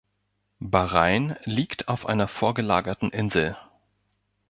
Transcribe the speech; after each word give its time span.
Bahrain 0.57 1.37
liegt 1.43 1.87
auf 1.87 2.07
einer 2.07 2.27
vorgelagerten 2.27 3.11
Insel. 3.11 3.55